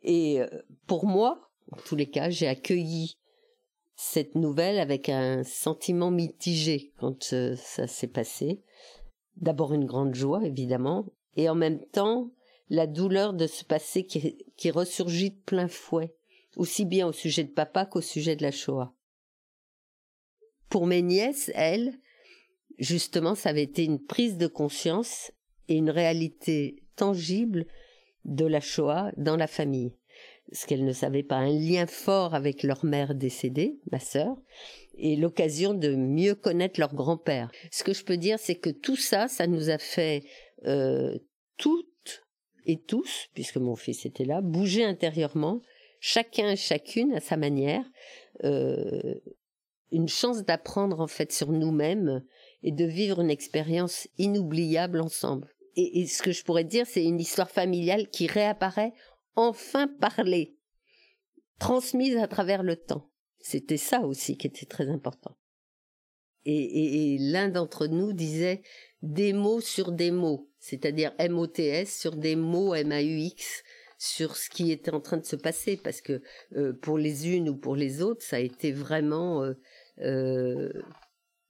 Et 0.03 0.41
euh, 0.41 0.47
pour 0.85 1.05
moi, 1.05 1.49
en 1.71 1.77
tous 1.77 1.95
les 1.95 2.09
cas, 2.09 2.29
j'ai 2.29 2.47
accueilli 2.47 3.17
cette 3.95 4.35
nouvelle 4.35 4.79
avec 4.79 5.07
un 5.07 5.43
sentiment 5.43 6.11
mitigé 6.11 6.93
quand 6.97 7.23
ça 7.23 7.87
s'est 7.87 8.07
passé. 8.07 8.63
D'abord 9.37 9.73
une 9.73 9.85
grande 9.85 10.15
joie, 10.15 10.45
évidemment, 10.45 11.05
et 11.35 11.49
en 11.49 11.55
même 11.55 11.85
temps 11.87 12.31
la 12.69 12.87
douleur 12.87 13.33
de 13.33 13.47
ce 13.47 13.63
passé 13.63 14.05
qui, 14.05 14.37
qui 14.55 14.71
ressurgit 14.71 15.31
de 15.31 15.39
plein 15.45 15.67
fouet, 15.67 16.15
aussi 16.55 16.85
bien 16.85 17.07
au 17.07 17.11
sujet 17.11 17.43
de 17.43 17.51
papa 17.51 17.85
qu'au 17.85 18.01
sujet 18.01 18.35
de 18.35 18.43
la 18.43 18.51
Shoah. 18.51 18.93
Pour 20.69 20.85
mes 20.85 21.01
nièces, 21.01 21.51
elles, 21.55 21.93
justement, 22.77 23.35
ça 23.35 23.49
avait 23.49 23.63
été 23.63 23.83
une 23.83 24.03
prise 24.03 24.37
de 24.37 24.47
conscience 24.47 25.31
et 25.67 25.75
une 25.75 25.89
réalité 25.89 26.83
tangible 26.95 27.65
de 28.25 28.45
la 28.45 28.61
Shoah 28.61 29.11
dans 29.17 29.35
la 29.35 29.47
famille. 29.47 29.93
Ce 30.51 30.65
qu'elles 30.65 30.85
ne 30.85 30.93
savaient 30.93 31.23
pas, 31.23 31.37
un 31.37 31.53
lien 31.53 31.85
fort 31.85 32.33
avec 32.33 32.63
leur 32.63 32.83
mère 32.83 33.15
décédée, 33.15 33.79
ma 33.91 33.99
sœur, 33.99 34.35
et 34.95 35.15
l'occasion 35.15 35.73
de 35.73 35.95
mieux 35.95 36.35
connaître 36.35 36.79
leur 36.79 36.93
grand-père. 36.93 37.51
Ce 37.71 37.83
que 37.83 37.93
je 37.93 38.03
peux 38.03 38.17
dire, 38.17 38.37
c'est 38.39 38.55
que 38.55 38.69
tout 38.69 38.95
ça, 38.95 39.27
ça 39.27 39.47
nous 39.47 39.69
a 39.69 39.77
fait 39.77 40.23
euh, 40.65 41.17
tout 41.57 41.83
et 42.69 42.77
tous, 42.77 43.29
puisque 43.33 43.57
mon 43.57 43.75
fils 43.75 44.05
était 44.05 44.25
là, 44.25 44.41
bouger 44.41 44.83
intérieurement, 44.83 45.59
chacun 45.99 46.51
et 46.51 46.55
chacune 46.55 47.15
à 47.15 47.19
sa 47.19 47.35
manière, 47.35 47.83
euh, 48.43 49.15
une 49.91 50.07
chance 50.07 50.43
d'apprendre 50.43 50.99
en 50.99 51.07
fait 51.07 51.31
sur 51.31 51.51
nous-mêmes 51.51 52.23
et 52.61 52.71
de 52.71 52.85
vivre 52.85 53.21
une 53.21 53.31
expérience 53.31 54.07
inoubliable 54.19 55.01
ensemble. 55.01 55.51
Et, 55.75 56.05
ce 56.05 56.21
que 56.21 56.31
je 56.31 56.43
pourrais 56.43 56.63
dire, 56.63 56.85
c'est 56.85 57.03
une 57.03 57.19
histoire 57.19 57.49
familiale 57.49 58.07
qui 58.09 58.27
réapparaît 58.27 58.93
enfin 59.35 59.87
parlée, 59.87 60.55
transmise 61.57 62.17
à 62.17 62.27
travers 62.27 62.61
le 62.61 62.75
temps. 62.75 63.09
C'était 63.39 63.77
ça 63.77 64.01
aussi 64.01 64.37
qui 64.37 64.45
était 64.45 64.67
très 64.67 64.89
important. 64.89 65.35
et 66.45 67.17
l'un 67.19 67.49
d'entre 67.49 67.87
nous 67.87 68.13
disait 68.13 68.61
des 69.01 69.33
mots 69.33 69.61
sur 69.61 69.91
des 69.91 70.11
mots 70.11 70.48
c'est-à-dire 70.59 71.13
MOTS 71.19 71.87
sur 71.87 72.15
des 72.15 72.35
mots 72.35 72.73
MAUX 72.73 73.63
sur 73.97 74.37
ce 74.37 74.49
qui 74.49 74.71
était 74.71 74.93
en 74.93 75.01
train 75.01 75.17
de 75.17 75.25
se 75.25 75.35
passer 75.35 75.77
parce 75.77 76.01
que 76.01 76.21
euh, 76.55 76.73
pour 76.73 76.97
les 76.97 77.27
unes 77.29 77.49
ou 77.49 77.57
pour 77.57 77.75
les 77.75 78.01
autres 78.01 78.23
ça 78.23 78.37
a 78.37 78.39
été 78.39 78.71
vraiment 78.71 79.43
euh, 79.43 79.53
euh, 79.99 80.71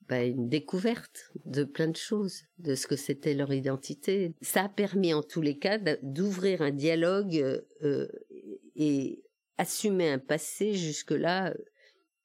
bah, 0.08 0.24
une 0.24 0.50
découverte 0.50 1.32
de 1.46 1.64
plein 1.64 1.88
de 1.88 1.96
choses 1.96 2.42
de 2.58 2.74
ce 2.74 2.88
que 2.88 2.96
c'était 2.96 3.36
leur 3.36 3.54
identité. 3.54 4.34
Ça 4.42 4.64
a 4.64 4.70
permis 4.70 5.14
en 5.14 5.22
tous 5.22 5.42
les 5.42 5.60
cas 5.60 5.78
d'ouvrir 6.02 6.64
un 6.64 6.72
dialogue 6.72 7.64
et 8.76 9.24
assumer 9.60 10.10
un 10.10 10.18
passé 10.18 10.74
jusque 10.74 11.12
là 11.12 11.54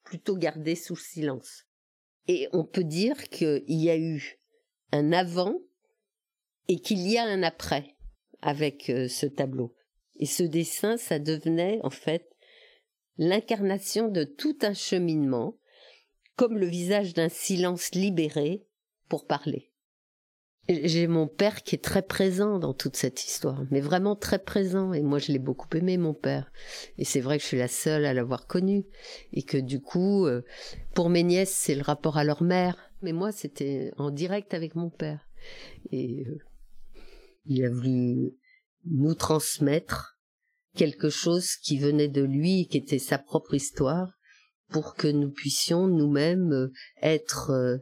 plutôt 0.03 0.35
gardé 0.35 0.73
sous 0.73 0.95
silence. 0.95 1.65
Et 2.27 2.47
on 2.53 2.63
peut 2.63 2.83
dire 2.83 3.29
qu'il 3.29 3.63
y 3.67 3.91
a 3.91 3.97
eu 3.97 4.39
un 4.91 5.11
avant 5.11 5.59
et 6.67 6.79
qu'il 6.79 7.07
y 7.07 7.17
a 7.17 7.23
un 7.23 7.43
après 7.43 7.95
avec 8.41 8.89
euh, 8.89 9.07
ce 9.07 9.25
tableau. 9.25 9.75
Et 10.17 10.25
ce 10.25 10.43
dessin, 10.43 10.97
ça 10.97 11.19
devenait 11.19 11.79
en 11.83 11.89
fait 11.89 12.29
l'incarnation 13.17 14.07
de 14.07 14.23
tout 14.23 14.57
un 14.61 14.73
cheminement 14.73 15.57
comme 16.35 16.57
le 16.57 16.67
visage 16.67 17.13
d'un 17.13 17.29
silence 17.29 17.91
libéré 17.93 18.65
pour 19.07 19.25
parler. 19.25 19.71
J'ai 20.67 21.05
mon 21.05 21.27
père 21.27 21.61
qui 21.61 21.75
est 21.75 21.83
très 21.83 22.01
présent 22.01 22.57
dans 22.57 22.73
toute 22.73 22.95
cette 22.95 23.23
histoire, 23.23 23.63
mais 23.69 23.81
vraiment 23.81 24.15
très 24.15 24.39
présent. 24.39 24.93
Et 24.93 25.03
moi, 25.03 25.19
je 25.19 25.31
l'ai 25.31 25.39
beaucoup 25.39 25.67
aimé, 25.77 25.97
mon 25.97 26.15
père. 26.15 26.51
Et 26.97 27.05
c'est 27.05 27.19
vrai 27.19 27.37
que 27.37 27.43
je 27.43 27.47
suis 27.49 27.57
la 27.59 27.67
seule 27.67 28.03
à 28.03 28.15
l'avoir 28.15 28.47
connu. 28.47 28.83
Et 29.31 29.43
que 29.43 29.57
du 29.57 29.79
coup, 29.79 30.25
euh, 30.25 30.43
pour 30.95 31.09
mes 31.09 31.21
nièces, 31.21 31.53
c'est 31.53 31.75
le 31.75 31.83
rapport 31.83 32.17
à 32.17 32.23
leur 32.23 32.41
mère. 32.41 32.91
Mais 33.03 33.11
moi, 33.11 33.31
c'était 33.31 33.91
en 33.97 34.09
direct 34.09 34.55
avec 34.55 34.73
mon 34.73 34.89
père. 34.89 35.19
Et 35.91 36.25
euh, 36.27 36.39
il 37.45 37.65
a 37.65 37.69
voulu 37.69 38.33
nous 38.85 39.15
transmettre 39.15 40.17
quelque 40.75 41.09
chose 41.09 41.55
qui 41.55 41.77
venait 41.77 42.07
de 42.07 42.21
lui, 42.21 42.67
qui 42.67 42.77
était 42.77 42.99
sa 42.99 43.17
propre 43.17 43.53
histoire, 43.53 44.11
pour 44.69 44.95
que 44.95 45.07
nous 45.07 45.31
puissions 45.31 45.87
nous-mêmes 45.87 46.51
euh, 46.51 46.71
être 47.01 47.79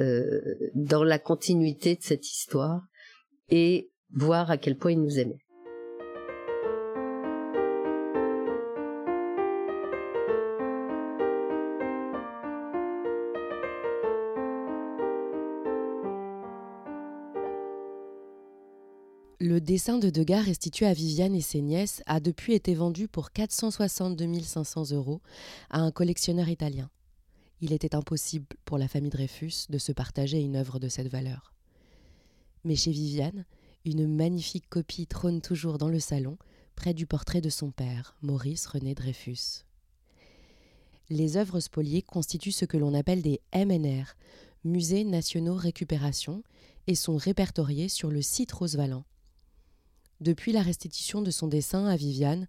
euh, 0.00 0.40
dans 0.74 1.04
la 1.04 1.18
continuité 1.18 1.94
de 1.94 2.02
cette 2.02 2.26
histoire 2.28 2.82
et 3.48 3.90
voir 4.10 4.50
à 4.50 4.58
quel 4.58 4.76
point 4.76 4.92
il 4.92 5.00
nous 5.00 5.18
aimait. 5.18 5.43
Dessin 19.64 19.98
de 19.98 20.10
Degas 20.10 20.42
restitué 20.42 20.86
à 20.86 20.92
Viviane 20.92 21.34
et 21.34 21.40
ses 21.40 21.60
nièces 21.60 22.02
a 22.06 22.20
depuis 22.20 22.54
été 22.54 22.74
vendu 22.74 23.08
pour 23.08 23.32
462 23.32 24.40
500 24.42 24.92
euros 24.92 25.20
à 25.70 25.80
un 25.80 25.90
collectionneur 25.90 26.48
italien 26.48 26.88
il 27.64 27.72
était 27.72 27.94
impossible 27.94 28.46
pour 28.66 28.76
la 28.76 28.88
famille 28.88 29.10
Dreyfus 29.10 29.66
de 29.70 29.78
se 29.78 29.90
partager 29.90 30.38
une 30.38 30.56
œuvre 30.56 30.78
de 30.78 30.88
cette 30.88 31.08
valeur. 31.08 31.54
Mais 32.62 32.76
chez 32.76 32.90
Viviane, 32.90 33.46
une 33.86 34.06
magnifique 34.06 34.68
copie 34.68 35.06
trône 35.06 35.40
toujours 35.40 35.78
dans 35.78 35.88
le 35.88 35.98
salon, 35.98 36.36
près 36.76 36.92
du 36.92 37.06
portrait 37.06 37.40
de 37.40 37.48
son 37.48 37.70
père, 37.70 38.16
Maurice 38.20 38.66
René 38.66 38.94
Dreyfus. 38.94 39.64
Les 41.08 41.38
œuvres 41.38 41.60
spoliées 41.60 42.02
constituent 42.02 42.52
ce 42.52 42.66
que 42.66 42.76
l'on 42.76 42.92
appelle 42.92 43.22
des 43.22 43.40
MNR, 43.54 44.14
Musées 44.64 45.04
nationaux 45.04 45.56
récupération, 45.56 46.42
et 46.86 46.94
sont 46.94 47.16
répertoriées 47.16 47.88
sur 47.88 48.10
le 48.10 48.20
site 48.20 48.52
Rosevalent. 48.52 49.04
Depuis 50.24 50.52
la 50.52 50.62
restitution 50.62 51.20
de 51.20 51.30
son 51.30 51.48
dessin 51.48 51.84
à 51.84 51.96
Viviane, 51.96 52.48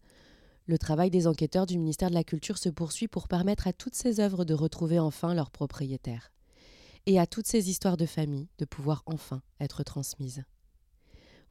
le 0.66 0.78
travail 0.78 1.10
des 1.10 1.28
enquêteurs 1.28 1.66
du 1.66 1.78
ministère 1.78 2.10
de 2.10 2.14
la 2.14 2.24
Culture 2.24 2.58
se 2.58 2.70
poursuit 2.70 3.10
pour 3.10 3.28
permettre 3.28 3.68
à 3.68 3.74
toutes 3.74 3.96
ces 3.96 4.22
œuvres 4.22 4.46
de 4.46 4.54
retrouver 4.54 4.98
enfin 4.98 5.34
leur 5.34 5.52
propriétaire, 5.52 6.32
et 7.06 7.20
à 7.20 7.28
toutes 7.28 7.48
ces 7.48 7.70
histoires 7.70 7.98
de 7.98 8.06
famille 8.06 8.48
de 8.60 8.64
pouvoir 8.64 9.04
enfin 9.06 9.42
être 9.60 9.84
transmises. 9.84 10.46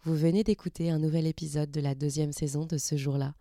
Vous 0.04 0.16
venez 0.16 0.45
d'écouter 0.45 0.90
un 0.90 0.99
nouvel 0.99 1.26
épisode 1.26 1.71
de 1.71 1.83
la 1.83 1.95
deuxième 1.95 2.33
saison 2.33 2.64
de 2.64 2.78
ce 2.78 2.97
jour-là. 2.97 3.35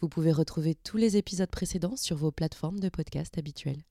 Vous 0.00 0.08
pouvez 0.08 0.32
retrouver 0.32 0.74
tous 0.74 0.96
les 0.96 1.16
épisodes 1.16 1.48
précédents 1.48 1.94
sur 1.94 2.16
vos 2.16 2.32
plateformes 2.32 2.80
de 2.80 2.88
podcast 2.88 3.38
habituelles. 3.38 3.84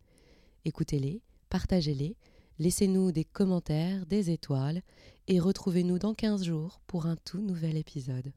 Écoutez-les, 0.66 1.22
partagez-les, 1.48 2.18
laissez-nous 2.60 3.14
des 3.14 3.24
commentaires, 3.24 4.06
des 4.06 4.32
étoiles, 4.32 4.82
et 5.28 5.40
retrouvez-nous 5.40 6.00
dans 6.00 6.14
15 6.14 6.44
jours 6.44 6.82
pour 6.88 7.06
un 7.06 7.16
tout 7.18 7.42
nouvel 7.42 7.78
épisode. 7.78 8.32